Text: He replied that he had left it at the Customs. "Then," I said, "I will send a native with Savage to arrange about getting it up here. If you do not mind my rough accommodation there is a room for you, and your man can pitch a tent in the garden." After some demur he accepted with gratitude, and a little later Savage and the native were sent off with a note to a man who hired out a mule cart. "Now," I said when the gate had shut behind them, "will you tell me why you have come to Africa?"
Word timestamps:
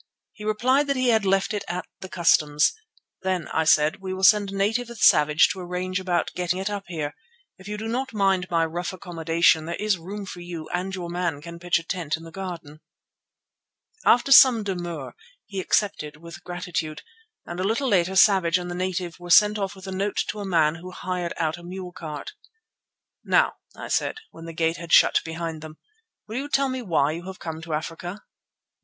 He 0.33 0.43
replied 0.43 0.87
that 0.87 0.95
he 0.95 1.09
had 1.09 1.25
left 1.27 1.53
it 1.53 1.63
at 1.67 1.85
the 1.99 2.09
Customs. 2.09 2.73
"Then," 3.21 3.47
I 3.49 3.65
said, 3.65 3.97
"I 3.97 3.99
will 3.99 4.23
send 4.23 4.49
a 4.51 4.55
native 4.55 4.89
with 4.89 4.97
Savage 4.97 5.49
to 5.49 5.59
arrange 5.59 5.99
about 5.99 6.31
getting 6.35 6.57
it 6.57 6.71
up 6.71 6.85
here. 6.87 7.13
If 7.59 7.67
you 7.67 7.77
do 7.77 7.87
not 7.87 8.11
mind 8.11 8.47
my 8.49 8.65
rough 8.65 8.93
accommodation 8.93 9.65
there 9.65 9.75
is 9.75 9.97
a 9.97 10.01
room 10.01 10.25
for 10.25 10.39
you, 10.39 10.67
and 10.69 10.95
your 10.95 11.07
man 11.11 11.39
can 11.39 11.59
pitch 11.59 11.77
a 11.77 11.83
tent 11.83 12.17
in 12.17 12.23
the 12.23 12.31
garden." 12.31 12.81
After 14.03 14.31
some 14.31 14.63
demur 14.63 15.13
he 15.45 15.59
accepted 15.59 16.17
with 16.17 16.43
gratitude, 16.43 17.03
and 17.45 17.59
a 17.59 17.63
little 17.63 17.87
later 17.87 18.15
Savage 18.15 18.57
and 18.57 18.71
the 18.71 18.73
native 18.73 19.19
were 19.19 19.29
sent 19.29 19.59
off 19.59 19.75
with 19.75 19.85
a 19.85 19.91
note 19.91 20.17
to 20.29 20.39
a 20.39 20.45
man 20.45 20.73
who 20.81 20.89
hired 20.89 21.33
out 21.37 21.59
a 21.59 21.63
mule 21.63 21.91
cart. 21.93 22.31
"Now," 23.23 23.53
I 23.75 23.87
said 23.87 24.17
when 24.31 24.45
the 24.45 24.53
gate 24.53 24.77
had 24.77 24.91
shut 24.91 25.19
behind 25.23 25.61
them, 25.61 25.77
"will 26.27 26.37
you 26.37 26.49
tell 26.49 26.69
me 26.69 26.81
why 26.81 27.11
you 27.11 27.27
have 27.27 27.37
come 27.37 27.61
to 27.61 27.73
Africa?" 27.75 28.23